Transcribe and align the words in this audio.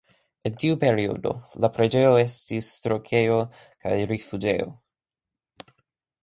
En 0.49 0.53
tiu 0.61 0.77
periodo 0.83 1.33
la 1.65 1.69
preĝejo 1.75 2.15
estis 2.21 2.71
stokejo 2.79 3.37
kaj 3.85 3.93
rifuĝejo. 4.15 4.67